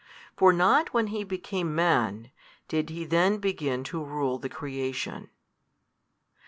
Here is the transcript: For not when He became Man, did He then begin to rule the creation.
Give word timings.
For 0.35 0.51
not 0.51 0.95
when 0.95 1.07
He 1.13 1.23
became 1.23 1.75
Man, 1.75 2.31
did 2.67 2.89
He 2.89 3.05
then 3.05 3.37
begin 3.37 3.83
to 3.83 4.03
rule 4.03 4.39
the 4.39 4.49
creation. 4.49 5.29